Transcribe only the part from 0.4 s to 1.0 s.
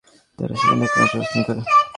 সেখানে এক